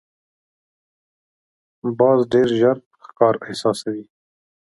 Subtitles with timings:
[1.99, 4.05] باز ډېر ژر ښکار احساسوي